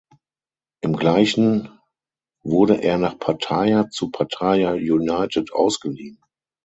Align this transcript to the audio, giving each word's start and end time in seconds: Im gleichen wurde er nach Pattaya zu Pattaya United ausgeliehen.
Im 0.81 0.95
gleichen 0.97 1.69
wurde 2.43 2.81
er 2.81 2.97
nach 2.97 3.19
Pattaya 3.19 3.91
zu 3.91 4.09
Pattaya 4.09 4.71
United 4.71 5.53
ausgeliehen. 5.53 6.19